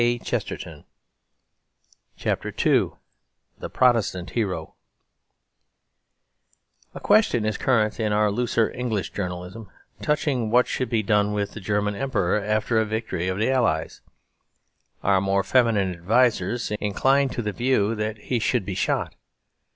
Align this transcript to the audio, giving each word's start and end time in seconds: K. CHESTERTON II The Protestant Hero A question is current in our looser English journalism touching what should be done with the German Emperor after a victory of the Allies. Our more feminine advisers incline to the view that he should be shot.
K. 0.01 0.17
CHESTERTON 0.17 0.83
II 2.25 2.91
The 3.59 3.69
Protestant 3.71 4.31
Hero 4.31 4.73
A 6.95 6.99
question 6.99 7.45
is 7.45 7.55
current 7.59 7.99
in 7.99 8.11
our 8.11 8.31
looser 8.31 8.71
English 8.71 9.11
journalism 9.11 9.69
touching 10.01 10.49
what 10.49 10.65
should 10.67 10.89
be 10.89 11.03
done 11.03 11.33
with 11.33 11.51
the 11.51 11.59
German 11.59 11.93
Emperor 11.95 12.39
after 12.41 12.79
a 12.79 12.85
victory 12.85 13.27
of 13.27 13.37
the 13.37 13.51
Allies. 13.51 14.01
Our 15.03 15.21
more 15.21 15.43
feminine 15.43 15.91
advisers 15.93 16.71
incline 16.79 17.29
to 17.29 17.43
the 17.43 17.53
view 17.53 17.93
that 17.93 18.17
he 18.17 18.39
should 18.39 18.65
be 18.65 18.73
shot. 18.73 19.13